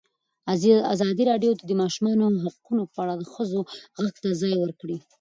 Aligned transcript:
ازادي 0.93 1.23
راډیو 1.31 1.51
د 1.55 1.61
د 1.69 1.71
ماشومانو 1.81 2.25
حقونه 2.55 2.83
په 2.93 2.97
اړه 3.03 3.13
د 3.17 3.23
ښځو 3.33 3.59
غږ 3.97 4.15
ته 4.23 4.29
ځای 4.41 4.53
ورکړی. 4.57 4.97